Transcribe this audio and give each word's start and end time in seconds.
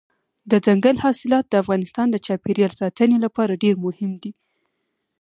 دځنګل 0.51 0.95
حاصلات 1.03 1.45
د 1.49 1.53
افغانستان 1.63 2.07
د 2.11 2.15
چاپیریال 2.25 2.73
ساتنې 2.81 3.17
لپاره 3.25 3.59
ډېر 3.63 3.75
مهم 3.85 4.11
دي. 4.21 4.31